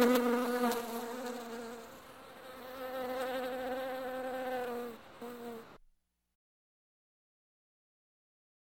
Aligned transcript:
Mm-hmm. 0.00 0.26